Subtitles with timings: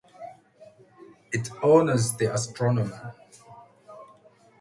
[1.31, 3.13] It honors the astronomer.